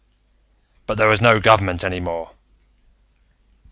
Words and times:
"But 0.87 0.97
there 0.97 1.07
was 1.07 1.21
no 1.21 1.39
government 1.39 1.83
any 1.83 1.99
more. 1.99 2.31